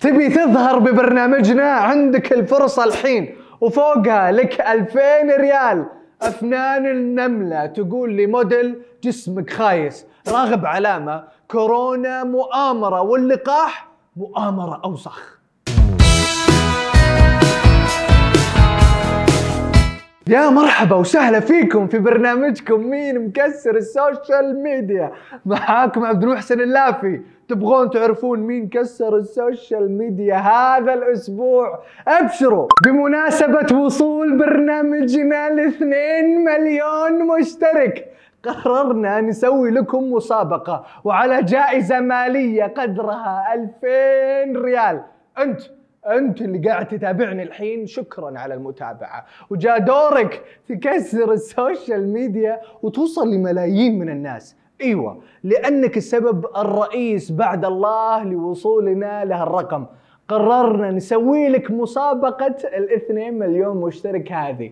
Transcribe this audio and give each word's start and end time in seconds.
تبي 0.00 0.28
تظهر 0.28 0.78
ببرنامجنا؟ 0.78 1.70
عندك 1.70 2.32
الفرصة 2.32 2.84
الحين. 2.84 3.36
وفوقها 3.60 4.32
لك 4.32 4.60
2000 4.60 5.30
ريال. 5.40 5.86
أفنان 6.22 6.86
النملة 6.86 7.66
تقول 7.66 8.12
لي 8.12 8.26
موديل 8.26 8.82
جسمك 9.04 9.50
خايس. 9.50 10.06
راغب 10.28 10.66
علامة 10.66 11.24
كورونا 11.50 12.24
مؤامرة 12.24 13.00
واللقاح 13.00 13.88
مؤامرة 14.16 14.80
أوسخ. 14.84 15.37
يا 20.28 20.50
مرحبا 20.50 20.96
وسهلا 20.96 21.40
فيكم 21.40 21.86
في 21.86 21.98
برنامجكم 21.98 22.80
مين 22.80 23.26
مكسر 23.26 23.76
ال 23.76 23.88
social 23.88 24.62
media. 24.62 25.12
معاكم 25.46 26.04
عبد 26.04 26.22
المحسن 26.22 26.60
اللافي. 26.60 27.20
تبغون 27.48 27.90
تعرفون 27.90 28.40
مين 28.40 28.68
كسر 28.68 29.16
ال 29.16 29.28
social 29.28 29.98
media 29.98 30.36
هذا 30.36 30.94
الأسبوع؟ 30.94 31.78
أبشروا. 32.08 32.68
بمناسبة 32.84 33.76
وصول 33.76 34.38
برنامجنا 34.38 35.50
لاثنين 35.50 36.44
مليون 36.44 37.26
مشترك 37.26 38.08
قررنا 38.42 39.20
نسوي 39.20 39.70
لكم 39.70 40.12
مسابقة 40.12 40.84
وعلى 41.04 41.42
جائزة 41.42 42.00
مالية 42.00 42.64
قدرها 42.64 43.54
2000 43.54 44.62
ريال. 44.62 45.00
أنت 45.38 45.60
أنت 46.06 46.42
اللي 46.42 46.68
قاعد 46.68 46.88
تتابعني 46.88 47.42
الحين 47.42 47.86
شكرا 47.86 48.38
على 48.38 48.54
المتابعة. 48.54 49.26
وجاء 49.50 49.78
دورك 49.78 50.42
تكسر 50.68 51.32
ال 51.32 51.43
social 51.43 52.12
media 52.12 52.60
وتوصل 52.82 53.30
لملايين 53.34 53.98
من 53.98 54.08
الناس. 54.08 54.56
إيوه 54.80 55.22
لأنك 55.44 55.96
السبب 55.96 56.46
الرئيس 56.56 57.32
بعد 57.32 57.64
الله 57.64 58.24
لوصولنا 58.24 59.24
لهالرقم. 59.24 59.86
قررنا 60.28 60.90
نسوي 60.90 61.48
لك 61.48 61.70
مسابقة 61.70 62.56
الاثنين 62.64 63.38
مليون 63.38 63.76
مشترك 63.76 64.32
هذه. 64.32 64.70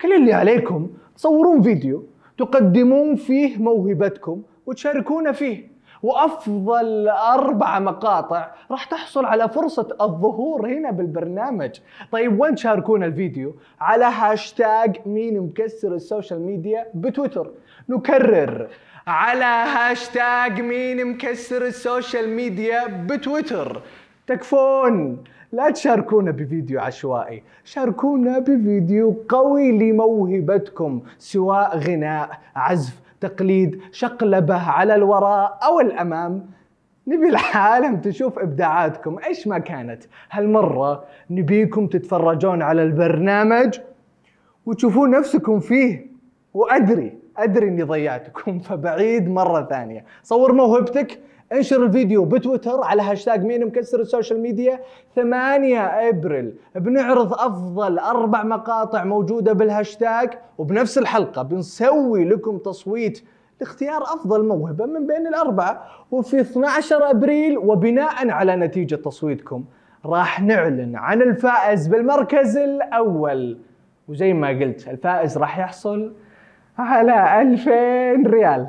كل 0.00 0.12
اللي 0.12 0.32
عليكم 0.32 0.90
تصورون 1.16 1.62
فيديو 1.62 2.04
تقدمون 2.38 3.16
فيه 3.16 3.58
موهبتكم 3.58 4.42
وتشاركونا 4.66 5.32
فيه. 5.32 5.75
وأفضل 6.02 7.08
أربع 7.08 7.78
مقاطع 7.78 8.50
راح 8.70 8.84
تحصل 8.84 9.24
على 9.24 9.48
فرصة 9.48 9.96
الظهور 10.00 10.68
هنا 10.68 10.90
بالبرنامج. 10.90 11.70
طيب 12.12 12.40
وين 12.40 12.54
تشاركون 12.54 13.04
الفيديو؟ 13.04 13.54
على 13.80 14.04
هاشتاج 14.04 14.96
مين 15.06 15.40
مكسر 15.40 15.94
ال 15.94 16.01
social 16.01 16.40
media؟ 16.40 16.86
بتويتر. 16.94 17.50
نكرر. 17.88 18.68
على 19.06 19.44
هاشتاج 19.44 20.60
مين 20.60 21.06
مكسر 21.06 21.66
ال 21.66 21.75
social 21.75 22.28
media؟ 22.28 22.86
بتويتر. 22.86 23.82
تكفون. 24.26 25.24
لا 25.52 25.70
تشاركونا 25.70 26.30
بفيديو 26.30 26.80
عشوائي. 26.80 27.42
شاركونا 27.64 28.38
بفيديو 28.38 29.16
قوي 29.28 29.72
لموهبتكم 29.72 31.00
سواء 31.18 31.78
غناء 31.78 32.30
عزف 32.56 33.05
تقليد 33.20 33.80
شقلبه 33.92 34.70
على 34.70 34.94
الوراء 34.94 35.58
أو 35.62 35.80
الأمام. 35.80 36.46
نبي 37.06 37.28
العالم 37.28 38.00
تشوف 38.00 38.38
إبداعاتكم. 38.38 39.18
إيش 39.18 39.46
ما 39.46 39.58
كانت؟ 39.58 40.02
هالمرة 40.30 41.04
نبيكم 41.30 41.86
تتفرجون 41.86 42.62
على 42.62 42.82
البرنامج 42.82 43.78
وتشوفون 44.66 45.10
نفسكم 45.10 45.60
فيه. 45.60 46.06
وأدري 46.54 47.15
أدري 47.38 47.68
إني 47.68 47.82
ضيعتكم 47.82 48.58
فبعيد 48.66 49.28
مرة 49.28 49.66
ثانية. 49.70 50.04
صور 50.22 50.52
موهبتك 50.52 51.18
انشر 51.52 51.84
الفيديو 51.84 52.24
بتويتر 52.24 52.80
على 52.82 53.02
هاشتاج 53.02 53.44
مين 53.44 53.66
مكسر 53.66 54.00
ال 54.00 54.06
social 54.06 54.40
media. 54.40 54.80
8 55.16 55.80
أبريل 56.08 56.54
بنعرض 56.74 57.32
أفضل 57.32 57.98
أربع 57.98 58.44
مقاطع 58.44 59.04
موجودة 59.04 59.52
بالهاشتاج 59.52 60.30
وبنفس 60.58 60.98
الحلقة 60.98 61.42
بنسوي 61.42 62.24
لكم 62.24 62.58
تصويت 62.58 63.22
لاختيار 63.60 64.02
أفضل 64.02 64.44
موهبة 64.44 64.86
من 64.86 65.06
بين 65.06 65.26
الأربعة. 65.26 65.86
وفي 66.10 66.40
12 66.40 67.10
أبريل 67.10 67.58
وبناء 67.58 68.30
على 68.30 68.56
نتيجة 68.56 68.94
تصويتكم 68.94 69.64
راح 70.06 70.42
نعلن 70.42 70.96
عن 70.96 71.22
الفائز 71.22 71.88
بالمركز 71.88 72.56
الأول. 72.56 73.58
وزي 74.08 74.32
ما 74.32 74.48
قلت 74.48 74.88
الفائز 74.88 75.38
راح 75.38 75.58
يحصل 75.58 76.12
على 76.78 77.42
2000 77.42 78.30
ريال. 78.30 78.66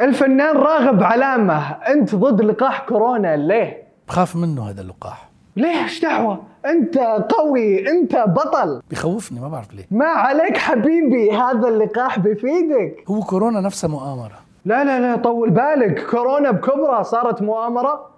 الفنان 0.00 0.56
راغب 0.56 1.02
علامة. 1.02 1.70
أنت 1.70 2.14
ضد 2.14 2.40
لقاح 2.42 2.80
كورونا 2.88 3.36
ليه؟ 3.36 3.82
بخاف 4.08 4.36
منه 4.36 4.70
هذا 4.70 4.80
اللقاح. 4.80 5.28
ليه 5.56 5.82
إيش 5.82 6.00
دعوة؟ 6.00 6.42
أنت 6.66 6.98
قوي 7.38 7.90
أنت 7.90 8.16
بطل. 8.16 8.82
بخوفني 8.90 9.40
ما 9.40 9.48
بعرف 9.48 9.74
ليه. 9.74 9.86
ما 9.90 10.06
عليك 10.06 10.56
حبيبي 10.56 11.32
هذا 11.32 11.68
اللقاح 11.68 12.18
بيفيدك 12.18 13.04
هو 13.08 13.20
كورونا 13.20 13.60
نفسها 13.60 13.88
مؤامرة. 13.88 14.38
لا 14.64 14.84
لا 14.84 15.00
لا 15.00 15.16
طول 15.16 15.50
بالك. 15.50 16.06
كورونا 16.10 16.50
بكبرى 16.50 17.04
صارت 17.04 17.42
مؤامرة. 17.42 18.10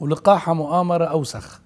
ولقاحها 0.00 0.54
مؤامرة 0.54 1.04
أوسخ. 1.04 1.60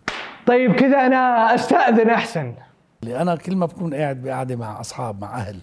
طيب 0.47 0.73
كذا 0.75 1.07
أنا 1.07 1.55
أستأذن 1.55 2.11
أحسن. 2.11 2.55
اللي 3.03 3.23
أنا 3.23 3.37
كل 3.37 3.57
ما 3.57 3.67
بكون 3.67 3.95
قاعد 3.95 4.23
بقعدة 4.23 4.57
مع 4.57 4.81
أصحاب 4.81 5.21
مع 5.23 5.37
أهل 5.37 5.57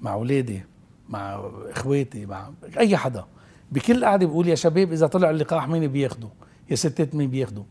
مع 0.00 0.12
أولادي 0.12 0.69
مع 1.10 1.40
إخواتي 1.70 2.26
مع 2.26 2.50
أي 2.78 2.96
حدا. 2.96 3.24
بكل 3.72 4.04
قعدة 4.04 4.26
بقول 4.26 4.48
يا 4.48 4.54
شباب 4.54 4.92
إذا 4.92 5.06
طلع 5.06 5.30
اللقاح 5.30 5.68
مين 5.68 5.86
بياخده؟ 5.86 6.28
يا 6.70 6.76
ستات 6.76 7.14
مين 7.14 7.30
بياخده؟ 7.30 7.62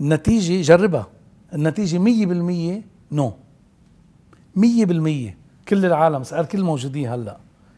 النتيجة 0.00 0.62
جربها. 0.62 1.06
النتيجة 1.54 1.98
مية 1.98 2.26
بالمية 2.26 2.82
نو 3.12 3.32
مية 4.56 4.84
بالمية. 4.84 5.36
كل 5.68 5.86
العالم 5.86 6.22
سأل 6.22 6.48
كل 6.48 6.58
الموجودين 6.58 7.08
هلأ. 7.08 7.36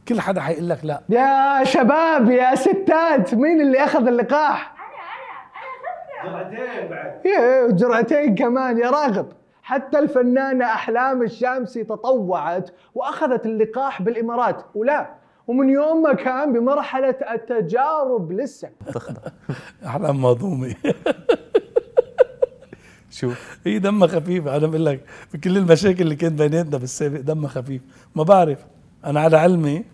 كل 0.09 0.21
حدا 0.21 0.41
حيقول 0.41 0.69
لك 0.69 0.85
لأ. 0.85 1.03
يا 1.09 1.65
شباب 1.65 2.31
يا 2.31 2.55
ستات 2.55 3.35
مين 3.35 3.61
اللي 3.61 3.85
أخذ 3.85 4.07
اللقاح؟ 4.07 4.75
جرعتين 6.25 6.89
بعد. 6.91 7.21
إيه 7.27 7.71
جرعتين 7.71 8.35
كمان 8.35 8.79
يا 8.79 8.91
راغب. 8.91 9.27
حتى 9.69 9.99
الفنانة 9.99 10.65
أحلام 10.65 11.23
الشامسي 11.23 11.85
تطوعت 11.85 12.71
وأخذت 12.95 13.47
اللقاح 13.47 14.03
بالإمارات. 14.03 14.65
ولا. 14.75 15.15
ومن 15.47 15.69
يوم 15.69 16.03
ما 16.03 16.15
كان 16.15 16.53
بمرحلة 16.53 17.15
التجارب 17.31 18.33
لسه. 18.33 18.71
أحلام 19.87 20.23
مهضومة 20.23 20.75
شوف 23.19 23.59
هي 23.67 23.79
دمها 23.79 24.09
خفيف. 24.09 24.49
أنا 24.49 24.67
بقول 24.67 24.87
لك 24.87 25.01
بكل 25.35 25.57
المشاكل 25.57 26.03
اللي 26.03 26.17
كانت 26.17 26.39
بيناتنا 26.39 26.79
بالسابق 26.79 27.21
دمها 27.21 27.49
خفيف. 27.49 27.83
ما 28.17 28.23
بعرف. 28.23 28.59
أنا 29.05 29.21
على 29.21 29.37
علمي 29.37 29.85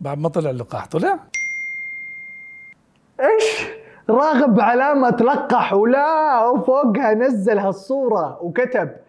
بعد 0.00 0.18
ما 0.18 0.28
طلع 0.28 0.50
اللقاح. 0.50 0.86
طلع؟ 0.86 1.18
إيش؟ 3.20 3.66
راغب 4.10 4.60
علامة 4.60 5.10
تلقح. 5.10 5.72
ولا. 5.72 6.46
وفوقها 6.46 7.14
نزل 7.14 7.58
هالصورة 7.58 8.38
وكتب. 8.42 9.07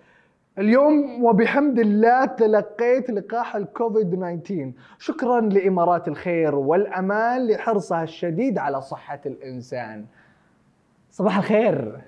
اليوم 0.59 1.23
وبحمد 1.23 1.79
الله 1.79 2.25
تلقيت 2.25 3.09
لقاح 3.09 3.55
الكوفيد 3.55 4.15
19 4.15 4.71
شكرا 4.99 5.41
لإمارات 5.41 6.07
الخير 6.07 6.55
والأمان 6.55 7.47
لحرصها 7.47 8.03
الشديد 8.03 8.57
على 8.57 8.81
صحة 8.81 9.19
الإنسان. 9.25 10.05
صباح 11.11 11.37
الخير. 11.37 12.01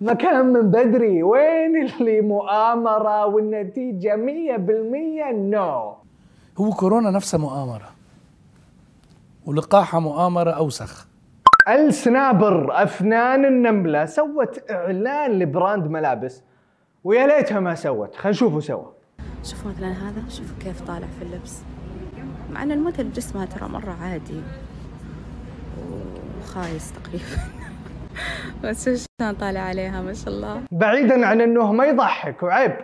ما 0.00 0.14
كان 0.14 0.46
من 0.46 0.70
بدري. 0.70 1.22
وين 1.22 1.82
اللي 1.82 2.20
مؤامرة 2.20 3.26
والنتيجة 3.26 4.16
مية 4.16 4.56
بالمية 4.56 5.32
نو 5.32 5.94
هو 6.58 6.70
كورونا 6.70 7.10
نفسها 7.10 7.40
مؤامرة. 7.40 7.88
ولقاحها 9.46 10.00
مؤامرة 10.00 10.50
أوسخ. 10.50 11.06
ال 11.68 11.82
snapper 11.82 12.82
أفنان 12.82 13.44
النملة 13.44 14.04
سوت 14.04 14.70
إعلان 14.70 15.30
ل 15.30 15.40
brand 15.40 15.90
ملابس. 15.90 16.42
ويا 17.04 17.26
ليتها 17.26 17.60
ما 17.60 17.74
سوت. 17.74 18.14
خلينا 18.14 18.30
نشوفه 18.30 18.60
سوا. 18.60 18.90
شوفوا 19.42 19.70
مثلا 19.70 19.92
هذا. 19.92 20.28
شوفوا 20.28 20.56
كيف 20.60 20.80
طالع 20.80 21.06
في 21.18 21.24
اللبس. 21.24 21.62
مع 22.52 22.62
إن 22.62 22.72
الموديل 22.72 23.12
جسمها 23.12 23.46
ترى 23.46 23.68
مرة 23.68 23.96
عادي. 24.02 24.40
وخايس 26.40 26.92
تقريبا. 26.92 27.42
بس 28.64 28.84
شلون 28.84 29.34
طالع 29.34 29.60
عليها؟ 29.60 30.02
ما 30.02 30.12
شاء 30.12 30.28
الله. 30.28 30.60
بعيدا 30.72 31.26
عن 31.26 31.40
إنه 31.40 31.72
ما 31.72 31.84
يضحك. 31.84 32.42
وعيب. 32.42 32.76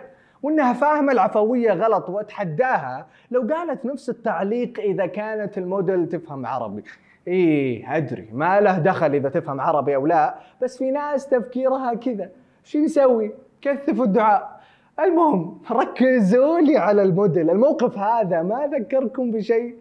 وإنها 0.43 0.73
فاهمة 0.73 1.11
العفوية 1.11 1.73
غلط 1.73 2.09
واتحداها 2.09 3.07
لو 3.31 3.47
قالت 3.53 3.85
نفس 3.85 4.09
التعليق 4.09 4.79
إذا 4.79 5.05
كانت 5.05 5.57
الموديل 5.57 6.09
تفهم 6.09 6.45
عربي. 6.45 6.83
إيه 7.27 7.97
أدري. 7.97 8.29
ما 8.31 8.61
له 8.61 8.77
دخل 8.77 9.15
إذا 9.15 9.29
تفهم 9.29 9.61
عربي 9.61 9.95
أو 9.95 10.05
لا. 10.07 10.35
بس 10.61 10.77
في 10.77 10.91
ناس 10.91 11.27
تفكيرها 11.27 11.93
كذا. 11.93 12.29
شو 12.63 12.79
نسوي؟ 12.79 13.31
كثفوا 13.63 14.05
الدعاء. 14.05 14.61
المهم 14.99 15.57
ركزوا 15.71 16.59
لي 16.59 16.77
على 16.77 17.03
الموديل. 17.03 17.49
الموقف 17.49 17.97
هذا 17.97 18.41
ما 18.41 18.69
ذكركم 18.73 19.31
بشيء. 19.31 19.75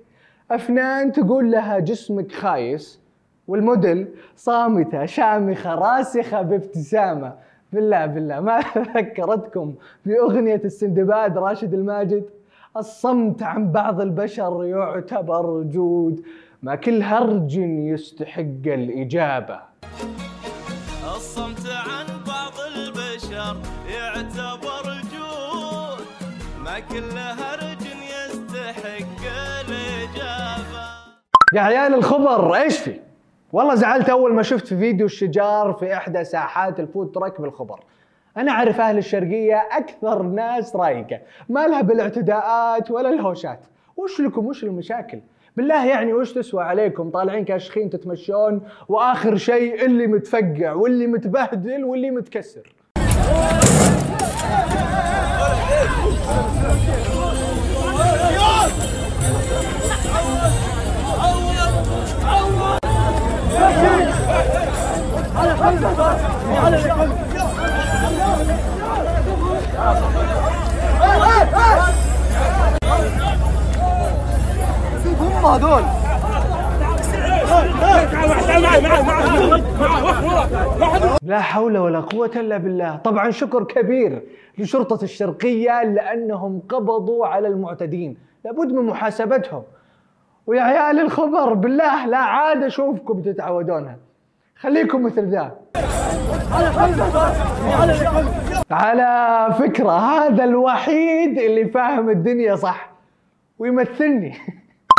أفنان 0.50 1.12
تقول 1.12 1.50
لها 1.50 1.78
جسمك 1.78 2.32
خايس 2.32 3.00
والموديل 3.48 4.08
صامتة 4.36 5.06
شامخة 5.06 5.74
راسخة 5.74 6.42
بابتسامة. 6.42 7.32
بالله 7.72 8.06
بالله 8.06 8.40
ما 8.40 8.60
ذكرتكم 8.96 9.74
بأغنية 10.06 10.60
السندباد 10.64 11.38
راشد 11.38 11.74
الماجد؟ 11.74 12.24
الصمت 12.76 13.42
عن 13.42 13.72
بعض 13.72 14.00
البشر 14.00 14.64
يعتبر 14.64 15.62
جود 15.62 16.22
ما 16.62 16.74
كل 16.74 17.02
هرج 17.02 17.56
يستحق 17.56 18.66
الإجابة. 18.66 19.60
كل 26.92 27.18
هرج 27.18 27.82
يستحق 27.82 29.22
الإجابة 29.68 30.82
يا 31.54 31.60
عيال 31.60 31.94
الخبر 31.94 32.54
إيش 32.54 32.78
في؟ 32.78 33.00
والله 33.52 33.74
زعلت 33.74 34.08
أول 34.08 34.34
ما 34.34 34.42
شفت 34.42 34.66
فيديو 34.66 35.06
الشجار 35.06 35.72
في 35.72 35.94
إحدى 35.94 36.24
ساحات 36.24 36.80
الفود 36.80 37.12
تراك 37.12 37.40
بالخبر. 37.40 37.80
أنا 38.36 38.52
أعرف 38.52 38.80
أهل 38.80 38.98
الشرقية 38.98 39.68
أكثر 39.70 40.22
ناس 40.22 40.76
رايقة، 40.76 41.20
ما 41.48 41.66
لها 41.66 41.80
بالاعتداءات 41.80 42.90
ولا 42.90 43.08
الهوشات. 43.08 43.60
وش 43.96 44.20
لكم 44.20 44.46
وش 44.46 44.64
المشاكل؟ 44.64 45.20
بالله 45.56 45.86
يعني 45.86 46.12
وش 46.12 46.32
تسوى 46.32 46.62
عليكم 46.62 47.10
طالعين 47.10 47.44
كاشخين 47.44 47.90
تتمشون 47.90 48.62
وآخر 48.88 49.36
شيء 49.36 49.84
اللي 49.86 50.06
متفقع 50.06 50.72
واللي 50.72 51.06
متبهدل 51.06 51.84
واللي 51.84 52.10
متكسر. 52.10 52.74
هم 75.20 75.54
هدول 75.54 76.01
لا 81.22 81.40
حول 81.40 81.78
ولا 81.78 82.00
قوة 82.00 82.30
إلا 82.36 82.56
بالله. 82.56 82.96
طبعا 82.96 83.30
شكر 83.30 83.64
كبير 83.64 84.22
لشرطة 84.58 85.04
الشرقية 85.04 85.82
لأنهم 85.82 86.62
قبضوا 86.68 87.26
على 87.26 87.48
المعتدين. 87.48 88.16
لابد 88.44 88.72
من 88.72 88.86
محاسبتهم. 88.86 89.62
ويا 90.46 90.62
عيال 90.62 91.00
الخبر 91.00 91.54
بالله 91.54 92.06
لا 92.06 92.18
عاد 92.18 92.62
أشوفكم 92.62 93.22
تتعودونها 93.22 93.96
خليكم 94.60 95.02
مثل 95.02 95.30
ذا. 95.30 95.56
على 98.70 99.54
فكرة 99.58 99.90
هذا 99.90 100.44
الوحيد 100.44 101.38
اللي 101.38 101.64
فاهم 101.64 102.10
الدنيا 102.10 102.56
صح 102.56 102.90
ويمثلني. 103.58 104.34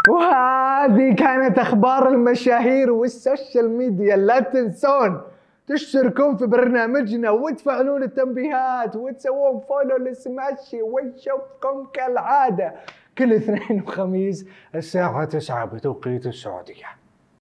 وهذه 0.09 1.15
كانت 1.15 1.59
أخبار 1.59 2.09
المشاهير 2.09 2.91
وال 2.91 3.11
social 3.11 3.69
media. 3.69 4.15
لا 4.15 4.39
تنسون 4.39 5.21
تشتركون 5.67 6.37
في 6.37 6.45
برنامجنا 6.45 7.29
وتفعلون 7.29 8.03
التنبيهات 8.03 8.95
وتسوون 8.95 9.59
follow 9.59 9.97
لسماشي 9.97 10.81
ونشوفكم 10.81 11.87
كالعادة. 11.93 12.73
كل 13.17 13.33
اثنين 13.33 13.81
وخميس 13.81 14.45
الساعة 14.75 15.25
9 15.25 15.65
بتوقيت 15.65 16.25
السعودية. 16.25 17.02